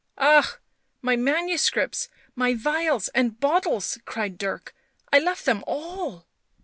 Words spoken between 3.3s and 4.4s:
bottles!" cried